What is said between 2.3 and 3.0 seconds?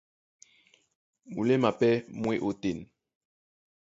e ótên.